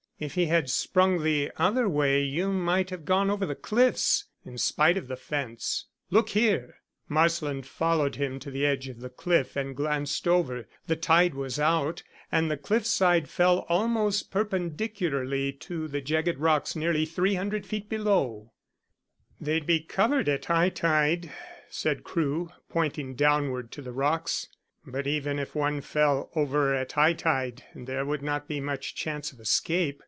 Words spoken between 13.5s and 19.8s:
almost perpendicularly to the jagged rocks nearly 300 feet below. "They'd be